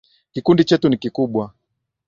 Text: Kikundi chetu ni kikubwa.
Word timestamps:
Kikundi 0.33 0.63
chetu 0.65 0.89
ni 0.89 0.97
kikubwa. 0.97 1.53